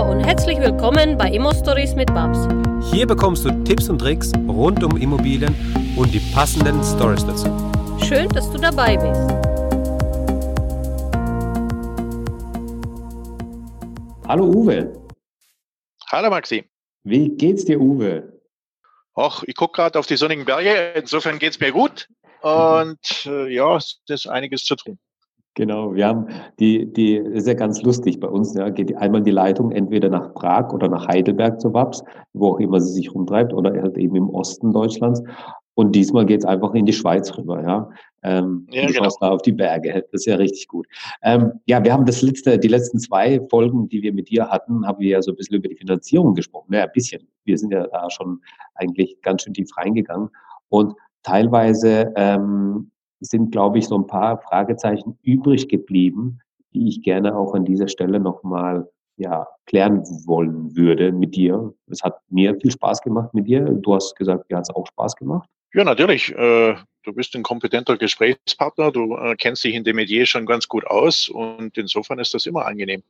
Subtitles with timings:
[0.00, 2.48] Hallo und herzlich willkommen bei Immo Stories mit Babs.
[2.90, 5.54] Hier bekommst du Tipps und Tricks rund um Immobilien
[5.94, 7.48] und die passenden Stories dazu.
[8.08, 9.20] Schön, dass du dabei bist.
[14.26, 14.90] Hallo Uwe.
[16.10, 16.64] Hallo Maxi.
[17.04, 18.40] Wie geht's dir, Uwe?
[19.14, 20.94] Ach, ich gucke gerade auf die sonnigen Berge.
[20.96, 22.08] Insofern geht's mir gut.
[22.40, 24.98] Und äh, ja, es ist einiges zu tun.
[25.54, 26.28] Genau, wir haben
[26.60, 30.32] die, die ist ja ganz lustig bei uns, ja, geht einmal die Leitung entweder nach
[30.34, 32.04] Prag oder nach Heidelberg zur WAPS,
[32.34, 35.22] wo auch immer sie sich rumtreibt, oder halt eben im Osten Deutschlands.
[35.74, 37.90] Und diesmal geht's einfach in die Schweiz rüber, ja.
[38.22, 39.04] Ähm, ja, du genau.
[39.04, 40.04] schaust da auf die Berge.
[40.12, 40.86] Das ist ja richtig gut.
[41.22, 44.86] Ähm, ja, wir haben das letzte, die letzten zwei Folgen, die wir mit dir hatten,
[44.86, 46.74] haben wir ja so ein bisschen über die Finanzierung gesprochen.
[46.74, 47.26] Ja, ein bisschen.
[47.44, 48.40] Wir sind ja da schon
[48.74, 50.28] eigentlich ganz schön tief reingegangen.
[50.68, 52.90] Und teilweise ähm,
[53.20, 56.40] sind, glaube ich, so ein paar Fragezeichen übrig geblieben,
[56.72, 61.74] die ich gerne auch an dieser Stelle nochmal ja, klären wollen würde mit dir.
[61.88, 63.60] Es hat mir viel Spaß gemacht mit dir.
[63.60, 65.48] Du hast gesagt, dir hat es auch Spaß gemacht.
[65.74, 66.34] Ja, natürlich.
[66.34, 68.90] Äh, du bist ein kompetenter Gesprächspartner.
[68.90, 72.46] Du äh, kennst dich in dem Medier schon ganz gut aus und insofern ist das
[72.46, 73.02] immer angenehm.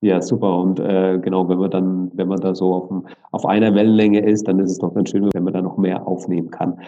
[0.00, 0.58] Ja, super.
[0.58, 4.46] Und äh, genau, wenn man dann, wenn man da so auf, auf einer Wellenlänge ist,
[4.46, 6.78] dann ist es doch ganz schön, wenn man da noch mehr aufnehmen kann.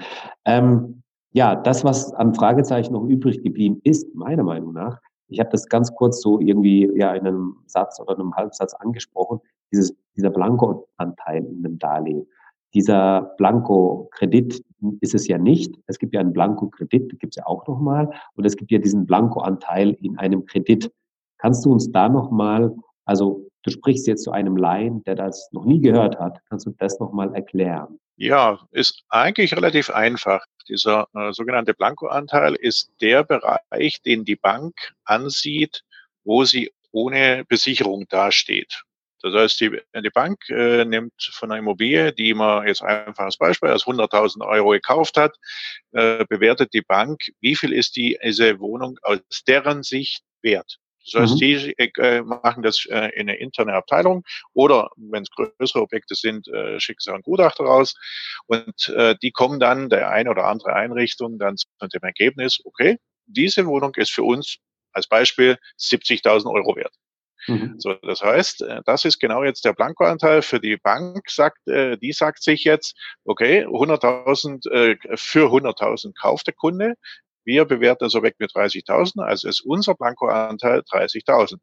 [0.44, 1.02] Ähm,
[1.36, 4.98] ja, das, was an Fragezeichen noch übrig geblieben ist, meiner Meinung nach,
[5.28, 9.40] ich habe das ganz kurz so irgendwie ja in einem Satz oder einem Halbsatz angesprochen,
[9.70, 12.26] dieses, dieser Blanko-Anteil in dem Darlehen.
[12.72, 14.64] Dieser Blanko-Kredit
[15.00, 15.78] ist es ja nicht.
[15.86, 18.08] Es gibt ja einen Blanko-Kredit, gibt es ja auch nochmal.
[18.36, 20.90] Und es gibt ja diesen Blanko-Anteil in einem Kredit.
[21.36, 25.66] Kannst du uns da nochmal, also du sprichst jetzt zu einem Laien, der das noch
[25.66, 27.98] nie gehört hat, kannst du das nochmal erklären?
[28.18, 30.44] Ja, ist eigentlich relativ einfach.
[30.68, 35.82] Dieser äh, sogenannte Blankoanteil ist der Bereich, den die Bank ansieht,
[36.24, 38.82] wo sie ohne Besicherung dasteht.
[39.22, 43.36] Das heißt, die, die Bank äh, nimmt von einer Immobilie, die man jetzt einfach als
[43.36, 45.36] Beispiel als 100.000 Euro gekauft hat,
[45.92, 50.78] äh, bewertet die Bank, wie viel ist die, diese Wohnung aus deren Sicht wert.
[51.12, 51.38] Das heißt, mhm.
[51.38, 56.48] die äh, machen das äh, in eine interne Abteilung oder wenn es größere Objekte sind,
[56.48, 57.94] äh, schicken sie einen Gutachter raus
[58.46, 62.98] und äh, die kommen dann der eine oder andere Einrichtung dann zu dem Ergebnis, okay,
[63.26, 64.58] diese Wohnung ist für uns
[64.92, 66.94] als Beispiel 70.000 Euro wert.
[67.48, 67.74] Mhm.
[67.78, 71.30] So, das heißt, äh, das ist genau jetzt der Blankoanteil für die Bank.
[71.30, 76.94] Sagt, äh, die sagt sich jetzt, okay, 100.000 äh, für 100.000 kauft der Kunde.
[77.46, 81.58] Wir bewerten das Objekt mit 30.000, also ist unser Blankoanteil 30.000.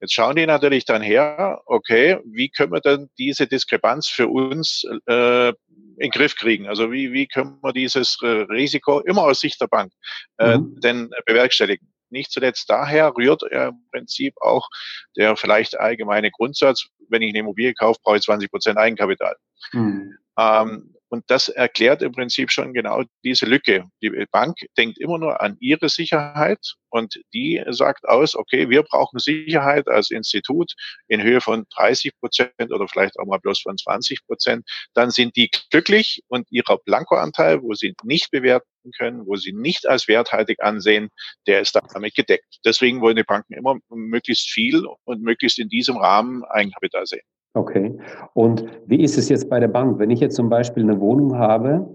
[0.00, 4.84] Jetzt schauen die natürlich dann her, okay, wie können wir denn diese Diskrepanz für uns
[5.06, 5.54] äh, in
[6.00, 6.66] den Griff kriegen?
[6.66, 9.92] Also wie, wie können wir dieses äh, Risiko immer aus Sicht der Bank
[10.38, 10.80] äh, mhm.
[10.80, 11.88] denn bewerkstelligen?
[12.10, 14.68] Nicht zuletzt daher rührt im Prinzip auch
[15.16, 19.36] der vielleicht allgemeine Grundsatz, wenn ich eine Immobilie kaufe, brauche ich 20 Prozent Eigenkapital.
[19.72, 20.18] Mhm.
[20.36, 23.84] Ähm, und das erklärt im Prinzip schon genau diese Lücke.
[24.02, 29.18] Die Bank denkt immer nur an ihre Sicherheit und die sagt aus, okay, wir brauchen
[29.18, 30.72] Sicherheit als Institut
[31.08, 34.66] in Höhe von 30 Prozent oder vielleicht auch mal bloß von 20 Prozent.
[34.94, 39.86] Dann sind die glücklich und ihrer Blankoanteil, wo sie nicht bewerten können, wo sie nicht
[39.86, 41.10] als werthaltig ansehen,
[41.46, 42.56] der ist damit gedeckt.
[42.64, 47.20] Deswegen wollen die Banken immer möglichst viel und möglichst in diesem Rahmen Eigenkapital sehen.
[47.54, 47.98] Okay.
[48.34, 49.98] Und wie ist es jetzt bei der Bank?
[49.98, 51.86] Wenn ich jetzt zum Beispiel eine Wohnung habe,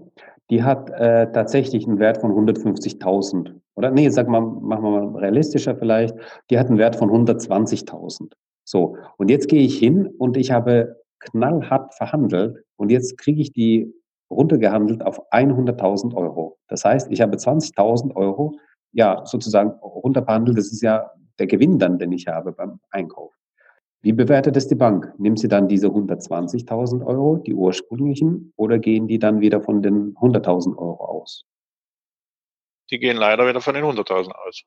[0.50, 3.54] die hat äh, tatsächlich einen Wert von 150.000.
[3.74, 6.14] Oder nee, sag mal, machen wir mal realistischer vielleicht.
[6.50, 8.32] Die hat einen Wert von 120.000.
[8.64, 8.96] So.
[9.16, 13.92] Und jetzt gehe ich hin und ich habe knallhart verhandelt und jetzt kriege ich die
[14.30, 16.58] runtergehandelt auf 100.000 Euro.
[16.68, 18.58] Das heißt, ich habe 20.000 Euro,
[18.92, 20.56] ja, sozusagen runterbehandelt.
[20.56, 23.37] Das ist ja der Gewinn dann, den ich habe beim Einkauf.
[24.00, 25.12] Wie bewertet es die Bank?
[25.18, 30.14] Nimmt sie dann diese 120.000 Euro, die ursprünglichen, oder gehen die dann wieder von den
[30.14, 31.44] 100.000 Euro aus?
[32.90, 34.62] Die gehen leider wieder von den 100.000 aus.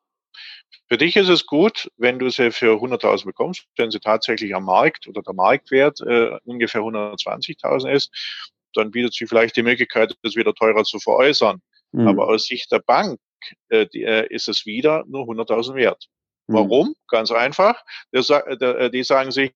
[0.87, 4.65] Für dich ist es gut, wenn du sie für 100.000 bekommst, wenn sie tatsächlich am
[4.65, 8.11] Markt oder der Marktwert äh, ungefähr 120.000 ist,
[8.73, 11.61] dann bietet sie vielleicht die Möglichkeit, das wieder teurer zu veräußern.
[11.93, 12.07] Mhm.
[12.07, 13.19] Aber aus Sicht der Bank
[13.69, 16.07] äh, die, äh, ist es wieder nur 100.000 wert.
[16.51, 16.55] Mhm.
[16.55, 16.95] Warum?
[17.07, 17.83] Ganz einfach.
[18.11, 19.53] Äh, die sagen sich,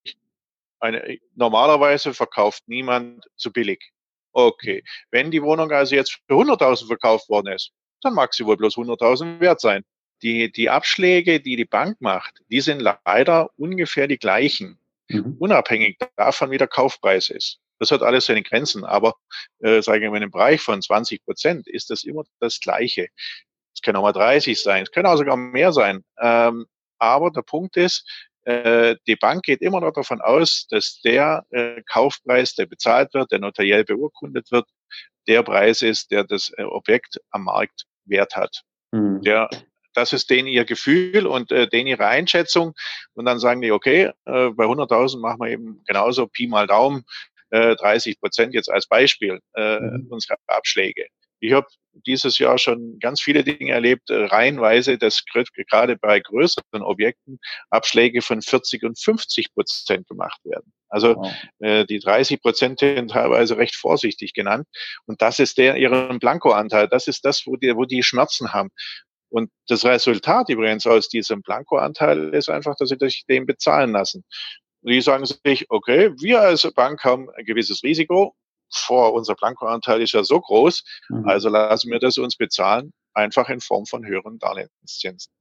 [0.80, 3.92] eine, normalerweise verkauft niemand zu billig.
[4.34, 4.84] Okay.
[5.12, 7.72] Wenn die Wohnung also jetzt für 100.000 verkauft worden ist,
[8.02, 9.84] dann mag sie wohl bloß 100.000 wert sein.
[10.22, 15.36] Die, die Abschläge, die die Bank macht, die sind leider ungefähr die gleichen, mhm.
[15.40, 17.60] unabhängig davon, wie der Kaufpreis ist.
[17.80, 19.16] Das hat alles seine Grenzen, aber
[19.60, 23.08] äh, sagen wir mal, im Bereich von 20 Prozent ist das immer das Gleiche.
[23.74, 26.04] Es können auch mal 30 sein, es können auch sogar mehr sein.
[26.22, 26.66] Ähm,
[27.00, 28.06] aber der Punkt ist,
[28.46, 33.32] äh, die Bank geht immer noch davon aus, dass der äh, Kaufpreis, der bezahlt wird,
[33.32, 34.68] der notariell beurkundet wird,
[35.28, 38.62] der Preis ist, der das äh, Objekt am Markt wert hat.
[38.92, 39.22] Mhm.
[39.24, 39.50] Der,
[39.94, 42.74] das ist denen ihr Gefühl und äh, denen ihre Einschätzung.
[43.14, 47.04] Und dann sagen die, okay, äh, bei 100.000 machen wir eben genauso Pi mal Daumen,
[47.50, 50.08] äh, 30 Prozent jetzt als Beispiel äh, mhm.
[50.10, 51.08] unserer Abschläge.
[51.46, 51.68] Ich habe
[52.06, 57.40] dieses Jahr schon ganz viele Dinge erlebt, äh, reihenweise, dass gerade bei größeren Objekten
[57.70, 60.74] Abschläge von 40 und 50 Prozent gemacht werden.
[60.90, 61.34] Also wow.
[61.60, 64.68] äh, die 30 Prozent sind teilweise recht vorsichtig genannt.
[65.06, 66.88] Und das ist der ihren Blankoanteil.
[66.88, 68.70] Das ist das, wo die, wo die Schmerzen haben.
[69.30, 74.24] Und das Resultat übrigens aus diesem Blankoanteil ist einfach, dass sie sich den bezahlen lassen.
[74.82, 78.36] Und die sagen sich, okay, wir als Bank haben ein gewisses Risiko
[78.78, 81.28] vor, unser Blankoanteil ist ja so groß, mhm.
[81.28, 85.32] also lassen wir das uns bezahlen, einfach in Form von höheren Darlehenszinsen.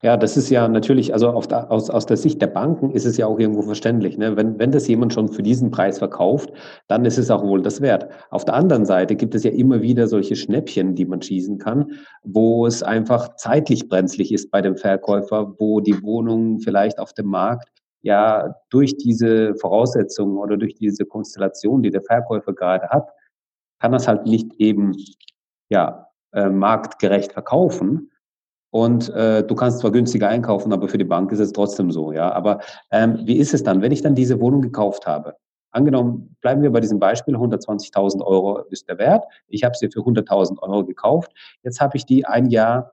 [0.00, 3.16] Ja, das ist ja natürlich, also der, aus, aus der Sicht der Banken ist es
[3.16, 4.16] ja auch irgendwo verständlich.
[4.16, 4.36] Ne?
[4.36, 6.52] Wenn, wenn das jemand schon für diesen Preis verkauft,
[6.86, 8.08] dann ist es auch wohl das wert.
[8.30, 11.98] Auf der anderen Seite gibt es ja immer wieder solche Schnäppchen, die man schießen kann,
[12.22, 17.26] wo es einfach zeitlich brenzlig ist bei dem Verkäufer, wo die Wohnung vielleicht auf dem
[17.26, 17.68] Markt
[18.02, 23.10] ja durch diese Voraussetzungen oder durch diese Konstellation, die der Verkäufer gerade hat,
[23.80, 24.94] kann das halt nicht eben
[25.68, 28.10] ja äh, marktgerecht verkaufen.
[28.70, 32.12] Und äh, du kannst zwar günstiger einkaufen, aber für die Bank ist es trotzdem so,
[32.12, 32.30] ja.
[32.32, 32.60] Aber
[32.90, 35.36] ähm, wie ist es dann, wenn ich dann diese Wohnung gekauft habe?
[35.70, 39.24] Angenommen, bleiben wir bei diesem Beispiel, 120.000 Euro ist der Wert.
[39.48, 41.32] Ich habe sie für 100.000 Euro gekauft.
[41.62, 42.92] Jetzt habe ich die ein Jahr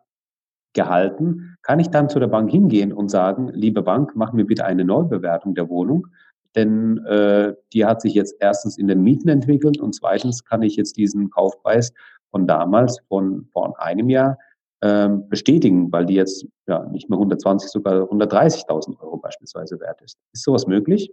[0.75, 4.65] gehalten, kann ich dann zu der Bank hingehen und sagen, liebe Bank, mach mir bitte
[4.65, 6.07] eine Neubewertung der Wohnung,
[6.55, 10.75] denn äh, die hat sich jetzt erstens in den Mieten entwickelt und zweitens kann ich
[10.75, 11.91] jetzt diesen Kaufpreis
[12.29, 14.37] von damals, von vor einem Jahr,
[14.81, 20.17] ähm, bestätigen, weil die jetzt ja nicht mehr 120, sogar 130.000 Euro beispielsweise wert ist.
[20.33, 21.11] Ist sowas möglich?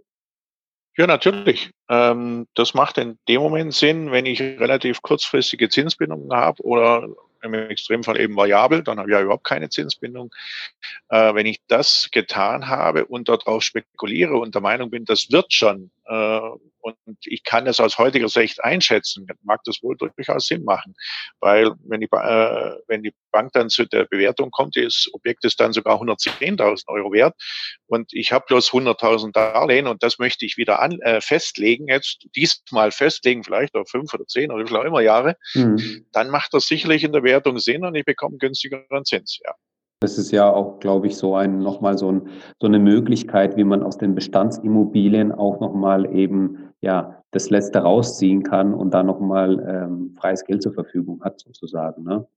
[0.95, 1.71] Ja, natürlich.
[1.89, 7.07] Ähm, das macht in dem Moment Sinn, wenn ich relativ kurzfristige Zinsbindungen habe oder
[7.43, 10.33] im Extremfall eben variabel, dann habe ich ja überhaupt keine Zinsbindung.
[11.09, 15.53] Äh, wenn ich das getan habe und darauf spekuliere und der Meinung bin, das wird
[15.53, 20.95] schon, und ich kann es aus heutiger Sicht einschätzen, mag das wohl durchaus Sinn machen.
[21.39, 25.59] Weil wenn die, äh, wenn die Bank dann zu der Bewertung kommt, das Objekt ist
[25.59, 27.35] dann sogar 110.000 Euro wert
[27.87, 32.27] und ich habe bloß 100.000 Darlehen und das möchte ich wieder an, äh, festlegen, jetzt
[32.35, 36.05] diesmal festlegen, vielleicht auf fünf oder zehn oder wie viel auch immer Jahre, mhm.
[36.11, 39.39] dann macht das sicherlich in der Bewertung Sinn und ich bekomme günstigeren Zins.
[39.43, 39.55] Ja.
[40.03, 42.23] Das ist ja auch, glaube ich, so ein nochmal so, ein,
[42.59, 48.43] so eine Möglichkeit, wie man aus den Bestandsimmobilien auch nochmal eben ja das Letzte rausziehen
[48.43, 52.03] kann und da nochmal ähm, freies Geld zur Verfügung hat, sozusagen.
[52.03, 52.27] Ne?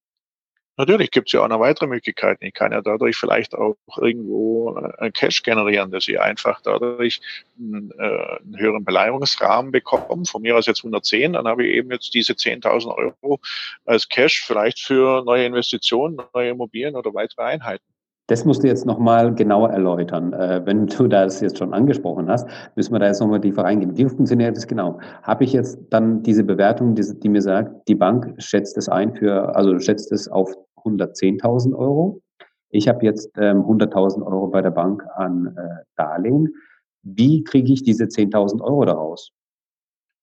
[0.79, 2.45] Natürlich gibt es ja auch noch weitere Möglichkeiten.
[2.45, 7.21] Ich kann ja dadurch vielleicht auch irgendwo äh, Cash generieren, dass ich einfach dadurch
[7.59, 10.25] einen, äh, einen höheren Beleihungsrahmen bekomme.
[10.27, 13.41] Von mir aus jetzt 110, dann habe ich eben jetzt diese 10.000 Euro
[13.87, 17.85] als Cash vielleicht für neue Investitionen, neue Immobilien oder weitere Einheiten.
[18.29, 20.33] Das musst du jetzt nochmal genauer erläutern.
[20.33, 23.97] Äh, wenn du das jetzt schon angesprochen hast, müssen wir da jetzt nochmal tiefer reingehen.
[23.97, 24.99] Wie funktioniert das genau?
[25.23, 29.15] Habe ich jetzt dann diese Bewertung, die, die mir sagt, die Bank schätzt es ein
[29.15, 30.53] für, also schätzt es auf
[30.87, 32.23] 110.000 Euro.
[32.71, 36.55] Ich habe jetzt ähm, 100.000 Euro bei der Bank an äh, Darlehen.
[37.03, 39.33] Wie kriege ich diese 10.000 Euro daraus?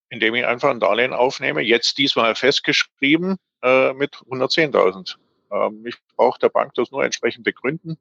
[0.09, 5.15] Indem ich einfach ein Darlehen aufnehme, jetzt diesmal festgeschrieben äh, mit 110.000.
[5.53, 7.97] Ähm, ich brauche der Bank das nur entsprechend begründen.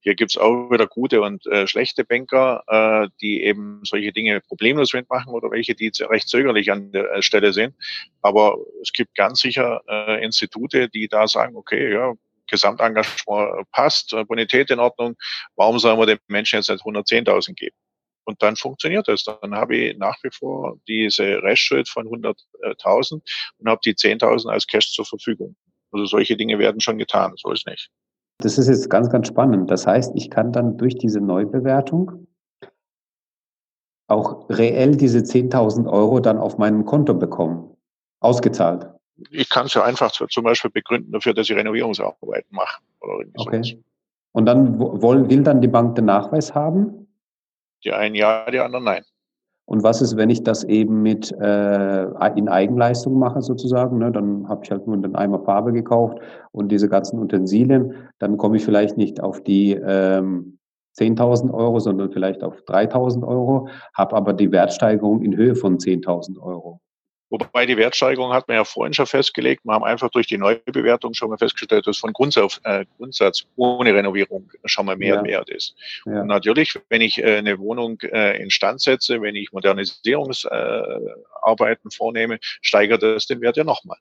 [0.00, 4.92] Hier gibt's auch wieder gute und äh, schlechte Banker, äh, die eben solche Dinge problemlos
[4.92, 7.74] mitmachen oder welche, die recht zögerlich an der äh, Stelle sind.
[8.20, 12.14] Aber es gibt ganz sicher äh, Institute, die da sagen, okay, ja,
[12.48, 15.16] Gesamtengagement passt, äh, Bonität in Ordnung,
[15.56, 17.76] warum sollen wir dem Menschen jetzt nicht 110.000 geben?
[18.24, 19.24] Und dann funktioniert das.
[19.24, 23.20] Dann habe ich nach wie vor diese Restschuld von 100.000
[23.58, 25.56] und habe die 10.000 als Cash zur Verfügung.
[25.92, 27.90] Also solche Dinge werden schon getan, so ist nicht.
[28.38, 29.70] Das ist jetzt ganz, ganz spannend.
[29.70, 32.26] Das heißt, ich kann dann durch diese Neubewertung
[34.08, 37.76] auch reell diese 10.000 Euro dann auf meinem Konto bekommen,
[38.20, 38.86] ausgezahlt.
[39.30, 42.82] Ich kann es ja einfach zum Beispiel begründen dafür, dass ich Renovierungsarbeiten mache.
[43.00, 43.62] Oder okay.
[43.62, 43.84] Sowas.
[44.32, 47.06] Und dann will, will dann die Bank den Nachweis haben?
[47.84, 49.04] Die einen ja, die anderen nein.
[49.64, 52.04] Und was ist, wenn ich das eben mit äh,
[52.36, 53.98] in Eigenleistung mache sozusagen?
[53.98, 54.12] Ne?
[54.12, 56.18] Dann habe ich halt nur den Eimer Farbe gekauft
[56.50, 57.94] und diese ganzen Utensilien.
[58.18, 60.58] Dann komme ich vielleicht nicht auf die ähm,
[60.98, 66.38] 10.000 Euro, sondern vielleicht auf 3.000 Euro, habe aber die Wertsteigerung in Höhe von 10.000
[66.38, 66.81] Euro.
[67.32, 69.64] Wobei die Wertsteigerung hat man ja vorhin schon festgelegt.
[69.64, 73.94] Wir haben einfach durch die Neubewertung schon mal festgestellt, dass von Grundsatz, äh, Grundsatz ohne
[73.94, 75.24] Renovierung schon mal mehr ja.
[75.24, 75.74] wert ist.
[76.04, 76.20] Ja.
[76.20, 82.36] Und natürlich, wenn ich äh, eine Wohnung äh, instand setze, wenn ich Modernisierungsarbeiten äh, vornehme,
[82.42, 83.96] steigert das den Wert ja nochmal.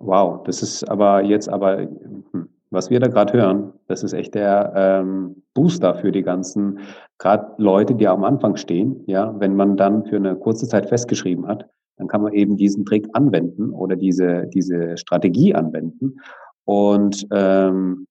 [0.00, 4.34] Wow, das ist aber jetzt aber, hm, was wir da gerade hören, das ist echt
[4.34, 6.80] der ähm, Booster für die ganzen,
[7.18, 11.46] gerade Leute, die am Anfang stehen, ja, wenn man dann für eine kurze Zeit festgeschrieben
[11.46, 16.18] hat, dann kann man eben diesen Trick anwenden oder diese, diese Strategie anwenden
[16.64, 18.06] und ähm,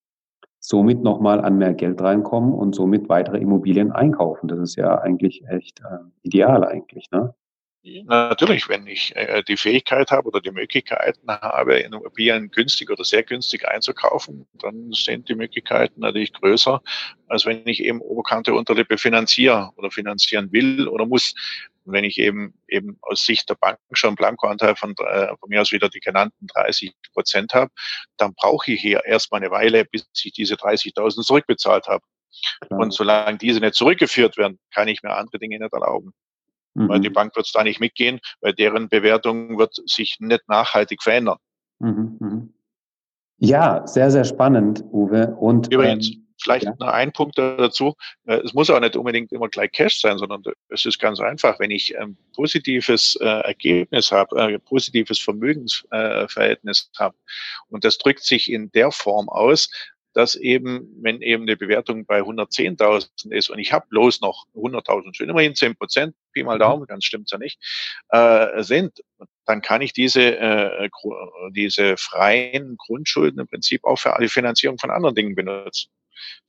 [0.59, 4.47] somit nochmal an mehr Geld reinkommen und somit weitere Immobilien einkaufen.
[4.47, 7.33] Das ist ja eigentlich echt äh, ideal eigentlich, ne?
[7.81, 13.23] Natürlich, wenn ich äh, die Fähigkeit habe oder die Möglichkeiten habe, Immobilien günstig oder sehr
[13.23, 16.81] günstig einzukaufen, dann sind die Möglichkeiten natürlich größer,
[17.29, 21.33] als wenn ich eben Oberkante Unterlippe finanziere oder finanzieren will oder muss.
[21.89, 25.49] Und wenn ich eben eben aus Sicht der Banken schon einen Blankoanteil von, äh, von
[25.49, 27.71] mir aus wieder die genannten 30 Prozent habe,
[28.17, 32.03] dann brauche ich hier erstmal eine Weile, bis ich diese 30.000 zurückbezahlt habe.
[32.61, 32.79] Klar.
[32.79, 36.13] Und solange diese nicht zurückgeführt werden, kann ich mir andere Dinge nicht erlauben.
[36.75, 36.89] Mhm.
[36.89, 37.13] Weil die mhm.
[37.13, 41.39] Bank wird es da nicht mitgehen, weil deren Bewertung wird sich nicht nachhaltig verändern.
[41.79, 42.17] Mhm.
[42.19, 42.53] mhm.
[43.41, 45.35] Ja, sehr, sehr spannend, Uwe.
[45.39, 46.73] Und übrigens, ähm, vielleicht ja.
[46.79, 47.95] noch ein Punkt dazu.
[48.25, 51.59] Äh, es muss auch nicht unbedingt immer gleich Cash sein, sondern es ist ganz einfach.
[51.59, 57.15] Wenn ich ein positives äh, Ergebnis habe, ein äh, positives Vermögensverhältnis habe
[57.69, 59.69] und das drückt sich in der Form aus,
[60.13, 65.15] dass eben, wenn eben eine Bewertung bei 110.000 ist und ich habe bloß noch 100.000,
[65.15, 66.59] schon immerhin 10 Prozent, Pi mal mhm.
[66.59, 67.59] Daumen, ganz stimmt's ja nicht,
[68.09, 69.03] äh, sind,
[69.45, 70.89] dann kann ich diese, äh,
[71.51, 75.89] diese freien Grundschulden im Prinzip auch für die Finanzierung von anderen Dingen benutzen.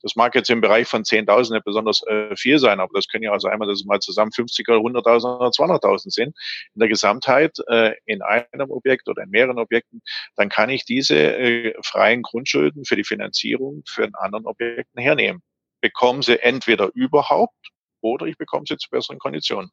[0.01, 3.23] Das mag jetzt im Bereich von 10.000 nicht besonders äh, viel sein, aber das können
[3.23, 6.35] ja also einmal, dass es mal zusammen 50 oder 100.000 oder 200.000 sind
[6.73, 10.01] in der Gesamtheit äh, in einem Objekt oder in mehreren Objekten,
[10.35, 15.41] dann kann ich diese äh, freien Grundschulden für die Finanzierung für einen anderen Objekten hernehmen.
[15.81, 19.71] Bekommen sie entweder überhaupt oder ich bekomme sie zu besseren Konditionen.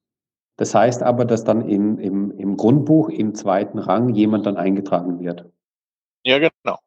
[0.56, 5.20] Das heißt aber, dass dann im, im, im Grundbuch im zweiten Rang jemand dann eingetragen
[5.20, 5.44] wird.
[6.24, 6.78] Ja, genau.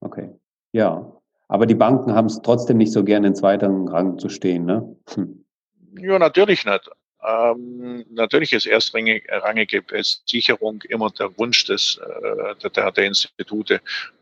[0.00, 0.30] Okay.
[0.72, 1.19] Ja,
[1.50, 4.96] aber die Banken haben es trotzdem nicht so gerne in zweiten Rang zu stehen, ne?
[5.14, 5.44] Hm.
[5.98, 6.88] Ja, natürlich nicht.
[7.26, 9.82] Ähm, natürlich ist erstrangige
[10.26, 13.80] Sicherung immer der Wunsch des, äh, der, der Institute.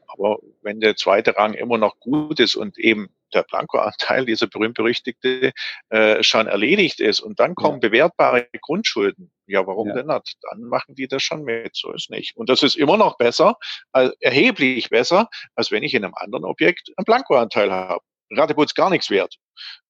[0.09, 5.53] Aber wenn der zweite Rang immer noch gut ist und eben der Blankoanteil, dieser berühmt-berüchtigte,
[5.91, 7.89] äh, schon erledigt ist und dann kommen ja.
[7.89, 9.95] bewertbare Grundschulden, ja, warum ja.
[9.95, 10.39] denn nicht?
[10.51, 12.37] Dann machen die das schon mit, so ist nicht.
[12.37, 13.57] Und das ist immer noch besser,
[13.93, 18.03] äh, erheblich besser, als wenn ich in einem anderen Objekt einen Blankoanteil habe.
[18.31, 19.37] Rateputz gar nichts wert.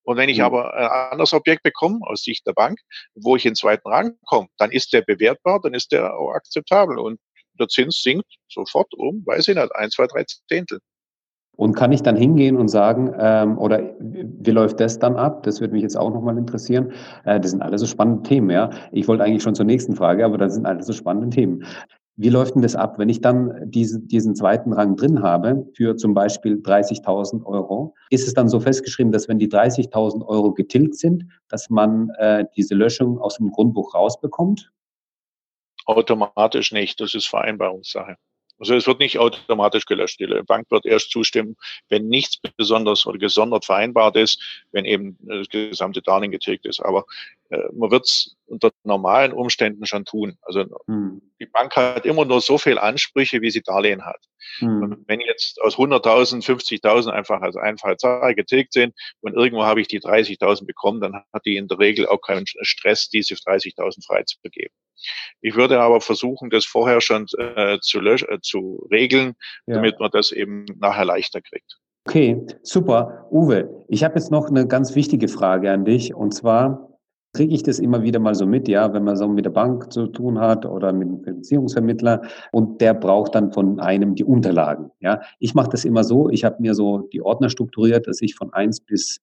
[0.03, 0.45] Und wenn ich mhm.
[0.45, 2.81] aber ein anderes Objekt bekomme, aus Sicht der Bank,
[3.15, 6.33] wo ich in den zweiten Rang komme, dann ist der bewertbar, dann ist der auch
[6.33, 6.99] akzeptabel.
[6.99, 7.21] Und
[7.59, 10.81] der Zins sinkt sofort um, weiß ich nicht, ein, zwei, drei Zehntel.
[11.57, 15.43] Und kann ich dann hingehen und sagen, ähm, oder wie läuft das dann ab?
[15.43, 16.93] Das würde mich jetzt auch nochmal interessieren.
[17.25, 18.71] Äh, das sind alles so spannende Themen, ja.
[18.93, 21.65] Ich wollte eigentlich schon zur nächsten Frage, aber das sind alles so spannende Themen.
[22.21, 25.97] Wie läuft denn das ab, wenn ich dann diese, diesen zweiten Rang drin habe für
[25.97, 27.95] zum Beispiel 30.000 Euro?
[28.11, 32.45] Ist es dann so festgeschrieben, dass wenn die 30.000 Euro getilgt sind, dass man äh,
[32.57, 34.71] diese Löschung aus dem Grundbuch rausbekommt?
[35.89, 38.19] Automatisch nicht, das ist Vereinbarungssache.
[38.59, 40.21] Also es wird nicht automatisch gelöscht.
[40.21, 41.57] Die Bank wird erst zustimmen,
[41.89, 46.81] wenn nichts besonders oder gesondert vereinbart ist, wenn eben das gesamte Darlehen getilgt ist.
[46.81, 47.07] Aber
[47.51, 50.37] äh, man wird es unter normalen Umständen schon tun.
[50.43, 51.23] Also hm.
[51.41, 54.23] die Bank hat immer nur so viel Ansprüche, wie sie Darlehen hat.
[54.59, 54.83] Hm.
[54.83, 59.81] Und wenn jetzt aus 100.000, 50.000 einfach als einfache Zahl getilgt sind und irgendwo habe
[59.81, 64.05] ich die 30.000 bekommen, dann hat die in der Regel auch keinen Stress, diese 30.000
[64.05, 64.75] freizugeben.
[65.41, 69.35] Ich würde aber versuchen, das vorher schon äh, zu, äh, zu regeln,
[69.67, 69.77] ja.
[69.77, 71.79] damit man das eben nachher leichter kriegt.
[72.07, 73.27] Okay, super.
[73.31, 76.15] Uwe, ich habe jetzt noch eine ganz wichtige Frage an dich.
[76.15, 76.89] Und zwar
[77.35, 79.93] kriege ich das immer wieder mal so mit, ja, wenn man so mit der Bank
[79.93, 84.91] zu tun hat oder mit einem Finanzierungsvermittler und der braucht dann von einem die Unterlagen.
[85.01, 88.35] Ja, ich mache das immer so, ich habe mir so die Ordner strukturiert, dass ich
[88.35, 89.21] von eins bis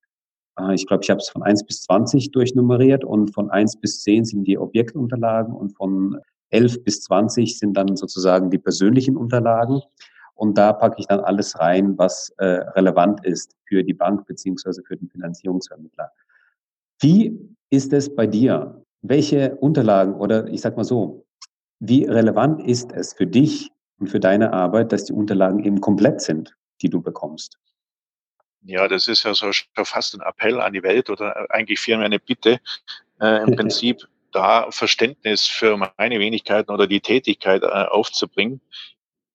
[0.72, 4.24] ich glaube, ich habe es von 1 bis 20 durchnummeriert und von 1 bis 10
[4.24, 6.18] sind die Objektunterlagen und von
[6.50, 9.82] 11 bis 20 sind dann sozusagen die persönlichen Unterlagen.
[10.34, 14.82] Und da packe ich dann alles rein, was äh, relevant ist für die Bank beziehungsweise
[14.82, 16.10] für den Finanzierungsvermittler.
[17.00, 17.38] Wie
[17.70, 18.82] ist es bei dir?
[19.02, 21.26] Welche Unterlagen oder ich sag mal so,
[21.80, 26.20] wie relevant ist es für dich und für deine Arbeit, dass die Unterlagen eben komplett
[26.20, 27.58] sind, die du bekommst?
[28.66, 32.06] Ja, das ist ja so schon fast ein Appell an die Welt oder eigentlich vielmehr
[32.06, 32.60] eine Bitte.
[33.20, 38.60] Äh, Im Prinzip, da Verständnis für meine Wenigkeiten oder die Tätigkeit äh, aufzubringen,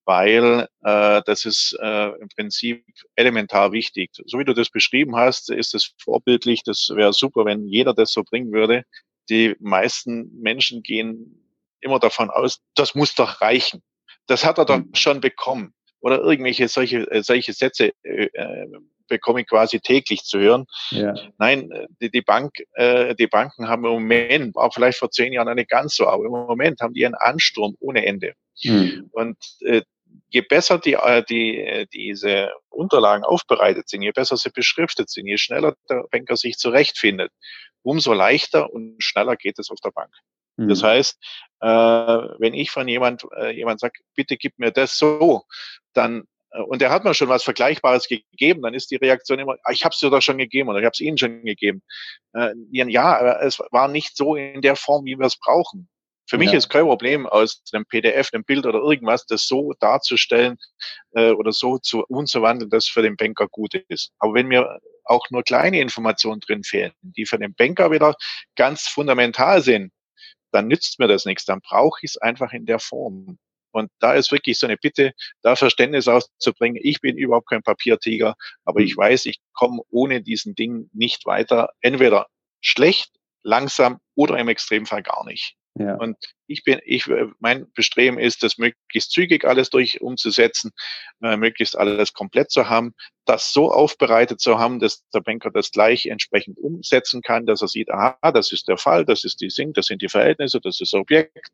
[0.06, 2.84] weil äh, das ist äh, im Prinzip
[3.16, 4.12] elementar wichtig.
[4.26, 6.64] So wie du das beschrieben hast, ist es vorbildlich.
[6.64, 8.84] Das wäre super, wenn jeder das so bringen würde.
[9.30, 11.42] Die meisten Menschen gehen
[11.80, 13.82] immer davon aus, das muss doch reichen.
[14.28, 14.94] Das hat er doch mhm.
[14.94, 15.74] schon bekommen.
[16.02, 18.68] Oder irgendwelche solche, äh, solche Sätze äh, äh,
[19.12, 20.66] bekomme ich quasi täglich zu hören.
[20.90, 21.14] Ja.
[21.38, 25.54] Nein, die, die Bank, äh, die Banken haben im Moment, war vielleicht vor zehn Jahren
[25.54, 28.34] nicht ganz so, aber im Moment haben die einen Ansturm ohne Ende.
[28.64, 29.10] Mhm.
[29.12, 29.82] Und äh,
[30.30, 35.28] je besser die, äh, die, äh, diese Unterlagen aufbereitet sind, je besser sie beschriftet sind,
[35.28, 37.32] je schneller der Banker sich zurechtfindet,
[37.84, 40.14] umso leichter und schneller geht es auf der Bank.
[40.56, 40.70] Mhm.
[40.70, 41.18] Das heißt,
[41.60, 45.44] äh, wenn ich von jemand, jemand sage, bitte gib mir das so,
[45.94, 46.24] dann
[46.66, 49.84] und er hat mir schon was Vergleichbares gegeben, dann ist die Reaktion immer, ah, ich
[49.86, 51.82] habe es dir doch schon gegeben oder ich habe es Ihnen schon gegeben.
[52.34, 55.88] Äh, ja, aber es war nicht so in der Form, wie wir es brauchen.
[56.30, 56.58] Für mich ja.
[56.58, 60.58] ist kein Problem, aus einem PDF, einem Bild oder irgendwas, das so darzustellen
[61.14, 64.14] äh, oder so zu umzuwandeln, dass für den Banker gut ist.
[64.20, 68.16] Aber wenn mir auch nur kleine Informationen drin fehlen, die für den Banker wieder
[68.56, 69.92] ganz fundamental sind,
[70.52, 71.46] dann nützt mir das nichts.
[71.46, 73.38] Dann brauche ich es einfach in der Form.
[73.72, 76.80] Und da ist wirklich so eine Bitte, da Verständnis auszubringen.
[76.84, 78.36] Ich bin überhaupt kein Papiertiger,
[78.66, 79.02] aber ich mhm.
[79.02, 81.70] weiß, ich komme ohne diesen Ding nicht weiter.
[81.82, 82.28] Entweder
[82.62, 83.12] schlecht,
[83.44, 85.56] langsam oder im Extremfall gar nicht.
[85.76, 85.96] Ja.
[85.96, 87.10] Und ich bin, ich,
[87.40, 90.72] mein Bestreben ist, das möglichst zügig alles durch umzusetzen,
[91.24, 92.94] äh, möglichst alles komplett zu haben,
[93.26, 97.70] das so aufbereitet zu haben, dass der Banker das gleich entsprechend umsetzen kann, dass er
[97.70, 100.82] sieht, aha, das ist der Fall, das ist die Sing, das sind die Verhältnisse, das
[100.82, 101.48] ist das Objekt,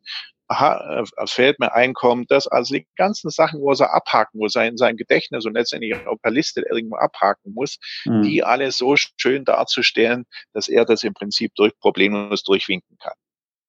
[0.48, 4.76] aha, äh, fällt mir Einkommen, das, also die ganzen Sachen, wo er abhaken muss, in
[4.76, 8.22] sein Gedächtnis und letztendlich auf der Liste irgendwo abhaken muss, mhm.
[8.22, 13.14] die alle so schön darzustellen, dass er das im Prinzip durch problemlos durchwinken kann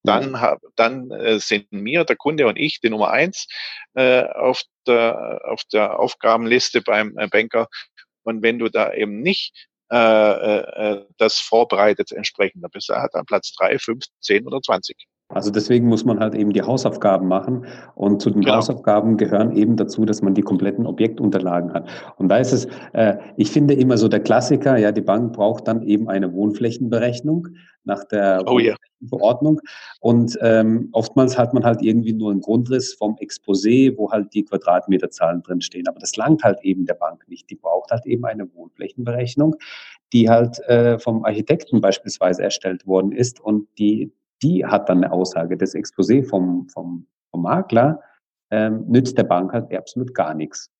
[0.09, 3.47] dann, hab, dann äh, sind mir, der Kunde und ich die Nummer eins
[3.93, 7.67] äh, auf, der, auf der Aufgabenliste beim äh, Banker.
[8.23, 12.95] Und wenn du da eben nicht äh, äh, äh das vorbereitet entsprechend, dann bist du
[12.95, 15.07] halt an Platz drei, fünf, zehn oder zwanzig.
[15.31, 17.65] Also deswegen muss man halt eben die Hausaufgaben machen.
[17.93, 18.55] Und zu den genau.
[18.55, 21.87] Hausaufgaben gehören eben dazu, dass man die kompletten Objektunterlagen hat.
[22.17, 25.67] Und da ist es, äh, ich finde immer so der Klassiker, ja, die Bank braucht
[25.67, 27.47] dann eben eine Wohnflächenberechnung
[27.83, 28.75] nach der oh, yeah.
[29.07, 29.61] Verordnung.
[29.99, 34.43] Und ähm, oftmals hat man halt irgendwie nur einen Grundriss vom Exposé, wo halt die
[34.43, 35.87] Quadratmeterzahlen drinstehen.
[35.87, 37.47] Aber das langt halt eben der Bank nicht.
[37.51, 39.55] Die braucht halt eben eine Wohnflächenberechnung,
[40.11, 45.11] die halt äh, vom Architekten beispielsweise erstellt worden ist und die die hat dann eine
[45.11, 45.57] Aussage.
[45.57, 48.01] Das Exposé vom, vom, vom Makler
[48.51, 50.71] ähm, nützt der Bank halt absolut gar nichts.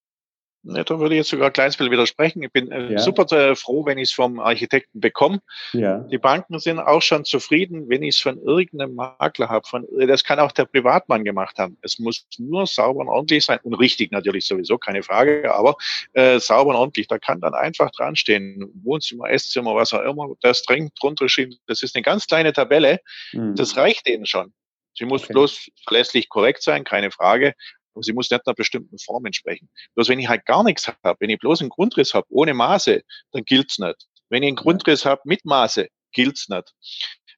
[0.63, 2.43] Ja, da würde ich jetzt sogar ein kleines bisschen widersprechen.
[2.43, 2.99] Ich bin äh, ja.
[2.99, 5.39] super äh, froh, wenn ich es vom Architekten bekomme.
[5.71, 5.99] Ja.
[5.99, 9.65] Die Banken sind auch schon zufrieden, wenn ich es von irgendeinem Makler habe.
[9.67, 11.77] Von, äh, das kann auch der Privatmann gemacht haben.
[11.81, 15.75] Es muss nur sauber und ordentlich sein und richtig natürlich sowieso, keine Frage, aber
[16.13, 17.07] äh, sauber und ordentlich.
[17.07, 21.55] Da kann dann einfach dran stehen, Wohnzimmer, Esszimmer, was auch immer, das dringend drunter stehen.
[21.67, 22.99] Das ist eine ganz kleine Tabelle.
[23.31, 23.55] Mhm.
[23.55, 24.53] Das reicht denen schon.
[24.93, 25.33] Sie muss okay.
[25.33, 27.53] bloß verlässlich korrekt sein, keine Frage
[27.93, 29.69] aber sie muss nicht einer bestimmten Form entsprechen.
[29.95, 33.01] Bloß wenn ich halt gar nichts habe, wenn ich bloß einen Grundriss habe, ohne Maße,
[33.31, 34.07] dann gilt's nicht.
[34.29, 36.73] Wenn ich einen Grundriss habe mit Maße, gilt's nicht.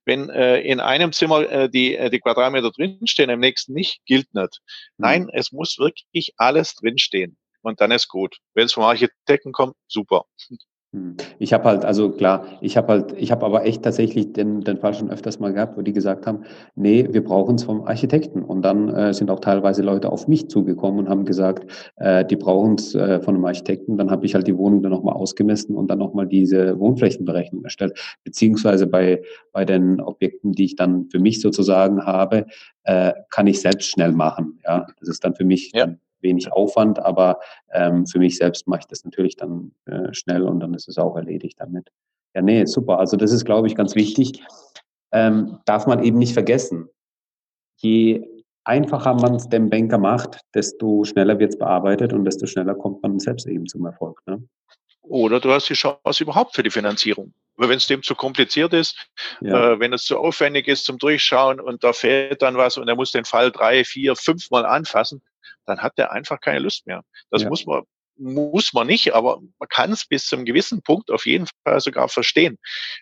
[0.05, 4.33] Wenn äh, in einem Zimmer äh, die, äh, die Quadratmeter drinstehen, im nächsten nicht, gilt
[4.33, 4.61] nicht.
[4.97, 5.05] Mhm.
[5.05, 7.37] Nein, es muss wirklich alles drinstehen.
[7.61, 8.37] Und dann ist gut.
[8.55, 10.25] Wenn es vom Architekten kommt, super.
[10.93, 11.15] Hm.
[11.39, 14.77] Ich habe halt, also klar, ich habe halt, ich habe aber echt tatsächlich den, den
[14.77, 16.43] Fall schon öfters mal gehabt, wo die gesagt haben,
[16.75, 18.43] nee, wir brauchen es vom Architekten.
[18.43, 22.35] Und dann äh, sind auch teilweise Leute auf mich zugekommen und haben gesagt, äh, die
[22.35, 23.95] brauchen es äh, von einem Architekten.
[23.95, 27.97] Dann habe ich halt die Wohnung dann nochmal ausgemessen und dann nochmal diese Wohnflächenberechnung erstellt.
[28.25, 29.21] Beziehungsweise bei,
[29.53, 32.47] bei den Objekten, die ich dann für mich sozusagen habe,
[32.83, 34.59] äh, kann ich selbst schnell machen.
[34.65, 35.87] Ja, das ist dann für mich ja
[36.21, 37.39] wenig Aufwand, aber
[37.71, 40.97] ähm, für mich selbst mache ich das natürlich dann äh, schnell und dann ist es
[40.97, 41.89] auch erledigt damit.
[42.33, 42.99] Ja, nee, super.
[42.99, 44.43] Also das ist, glaube ich, ganz wichtig.
[45.11, 46.87] Ähm, darf man eben nicht vergessen.
[47.77, 48.25] Je
[48.63, 53.01] einfacher man es dem Banker macht, desto schneller wird es bearbeitet und desto schneller kommt
[53.03, 54.21] man selbst eben zum Erfolg.
[54.27, 54.41] Ne?
[55.01, 57.33] Oder du hast die Chance überhaupt für die Finanzierung.
[57.57, 59.09] Aber wenn es dem zu kompliziert ist,
[59.41, 59.73] ja.
[59.73, 62.95] äh, wenn es zu aufwendig ist zum Durchschauen und da fehlt dann was und er
[62.95, 65.21] muss den Fall drei, vier, fünfmal anfassen,
[65.65, 67.03] dann hat er einfach keine Lust mehr.
[67.29, 67.49] Das ja.
[67.49, 67.83] muss man
[68.17, 72.07] muss man nicht, aber man kann es bis zum gewissen Punkt auf jeden Fall sogar
[72.07, 72.57] verstehen.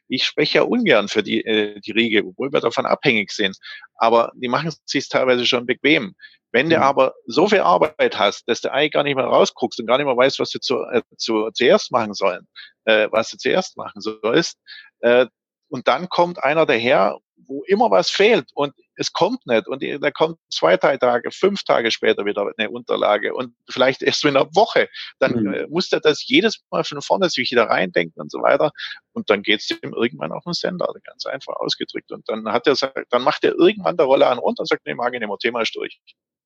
[0.07, 3.57] Ich spreche ja ungern für die, äh, die Riege, obwohl wir davon abhängig sind.
[3.95, 6.13] Aber die machen es sich teilweise schon bequem.
[6.51, 6.71] Wenn mhm.
[6.71, 9.97] du aber so viel Arbeit hast, dass du eigentlich gar nicht mehr rausguckst und gar
[9.97, 12.47] nicht mehr weißt, was du zu, äh, zu, zuerst machen sollen,
[12.85, 14.57] äh, was du zuerst machen sollst,
[15.01, 15.25] äh,
[15.69, 20.11] und dann kommt einer daher, wo immer was fehlt und es kommt nicht und da
[20.11, 24.53] kommt zwei, drei Tage, fünf Tage später wieder eine Unterlage und vielleicht erst in einer
[24.53, 25.53] Woche, dann mhm.
[25.53, 28.71] äh, muss er das jedes Mal von vorne sich wieder reindenken und so weiter
[29.13, 32.67] und dann geht es ihm irgendwann auf den Sender, ganz einfach ausgedrückt und dann hat
[32.67, 32.75] er,
[33.09, 35.75] dann macht er irgendwann der Rolle an runter und sagt, nee, nicht mehr, Thema ist
[35.75, 35.99] durch.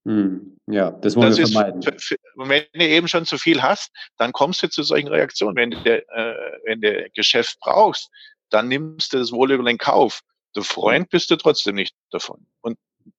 [0.06, 1.82] Hm, ja, das wollen das wir vermeiden.
[1.82, 5.56] Ist, wenn du eben schon zu viel hast, dann kommst du zu solchen Reaktionen.
[5.56, 6.36] Wenn du, äh,
[6.66, 8.10] wenn du Geschäft brauchst,
[8.50, 10.22] dann nimmst du das wohl über den Kauf.
[10.56, 12.46] Der Freund bist du trotzdem nicht davon.
[12.62, 12.78] Und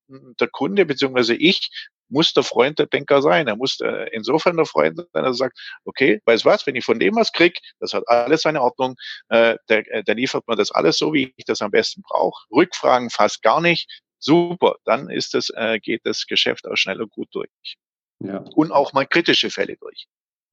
[0.09, 1.71] der Kunde beziehungsweise ich
[2.09, 3.49] muss der Freund der Banker sein.
[3.49, 6.85] Er muss äh, insofern der Freund sein, dass er sagt, okay, weißt was, wenn ich
[6.85, 8.95] von dem was krieg, das hat alles seine Ordnung,
[9.29, 12.45] äh, der, äh, der liefert mir das alles so, wie ich das am besten brauche.
[12.53, 17.11] Rückfragen fast gar nicht super, dann ist das, äh, geht das Geschäft auch schnell und
[17.11, 17.77] gut durch.
[18.21, 18.39] Ja.
[18.55, 20.07] Und auch mal kritische Fälle durch.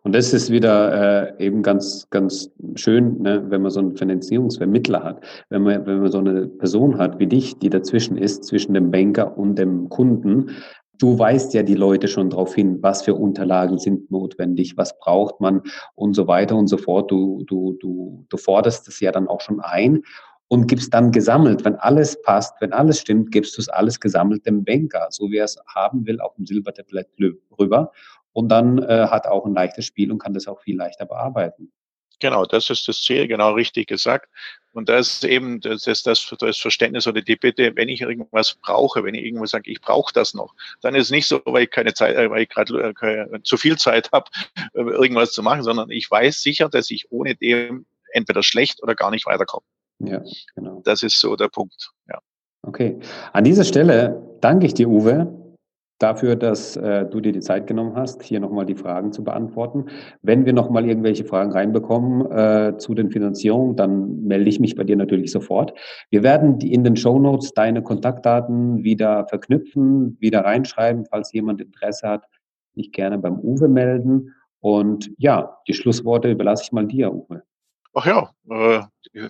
[0.04, 5.04] Und das ist wieder äh, eben ganz, ganz schön, ne, wenn man so einen Finanzierungsvermittler
[5.04, 8.74] hat, wenn man, wenn man so eine Person hat wie dich, die dazwischen ist, zwischen
[8.74, 10.52] dem Banker und dem Kunden.
[10.98, 15.40] Du weißt ja die Leute schon darauf hin, was für Unterlagen sind notwendig, was braucht
[15.40, 15.62] man
[15.96, 17.12] und so weiter und so fort.
[17.12, 20.02] Du, du, du, du forderst es ja dann auch schon ein
[20.48, 24.46] und gibst dann gesammelt, wenn alles passt, wenn alles stimmt, gibst du es alles gesammelt
[24.46, 27.08] dem Banker, so wie er es haben will, auf dem Silbertablett
[27.58, 27.92] rüber.
[28.34, 31.72] Und dann äh, hat auch ein leichtes Spiel und kann das auch viel leichter bearbeiten.
[32.22, 34.30] Genau, das ist das Ziel, genau richtig gesagt.
[34.74, 38.56] Und das ist eben das, ist das, das Verständnis oder die Bitte, wenn ich irgendwas
[38.62, 41.63] brauche, wenn ich irgendwo sage, ich brauche das noch, dann ist es nicht so, weil
[41.63, 44.30] ich keine Zeit, äh, weil ich gerade äh, zu viel Zeit habe,
[44.74, 48.94] äh, irgendwas zu machen, sondern ich weiß sicher, dass ich ohne dem entweder schlecht oder
[48.94, 49.65] gar nicht weiterkomme.
[50.00, 50.22] Ja,
[50.56, 50.82] genau.
[50.86, 51.91] Das ist so der Punkt.
[52.08, 52.20] Ja.
[52.62, 53.00] Okay.
[53.34, 55.40] An dieser Stelle danke ich dir, Uwe,
[56.02, 59.86] dafür, dass äh, du dir die Zeit genommen hast, hier nochmal die Fragen zu beantworten.
[60.22, 64.84] Wenn wir nochmal irgendwelche Fragen reinbekommen äh, zu den Finanzierungen, dann melde ich mich bei
[64.84, 65.74] dir natürlich sofort.
[66.10, 72.08] Wir werden in den Show Notes deine Kontaktdaten wieder verknüpfen, wieder reinschreiben, falls jemand Interesse
[72.08, 72.26] hat,
[72.76, 74.34] sich gerne beim Uwe melden.
[74.60, 77.44] Und ja, die Schlussworte überlasse ich mal dir, Uwe
[77.93, 78.82] ach ja, äh,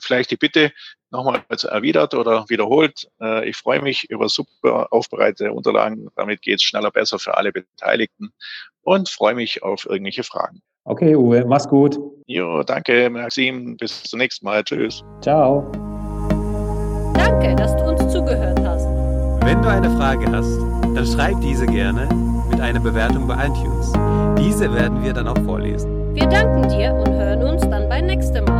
[0.01, 0.71] vielleicht die Bitte
[1.11, 3.07] nochmals erwidert oder wiederholt.
[3.21, 6.09] Äh, ich freue mich über super aufbereitete Unterlagen.
[6.15, 8.31] Damit geht es schneller besser für alle Beteiligten
[8.81, 10.61] und freue mich auf irgendwelche Fragen.
[10.85, 11.99] Okay, Uwe, mach's gut.
[12.25, 13.77] Jo, danke, Maxim.
[13.77, 14.63] Bis zum nächsten Mal.
[14.63, 15.03] Tschüss.
[15.21, 15.69] Ciao.
[17.13, 18.87] Danke, dass du uns zugehört hast.
[19.45, 20.57] Wenn du eine Frage hast,
[20.95, 22.07] dann schreib diese gerne
[22.49, 23.91] mit einer Bewertung bei iTunes.
[24.39, 26.15] Diese werden wir dann auch vorlesen.
[26.15, 28.50] Wir danken dir und hören uns dann beim nächsten Mal.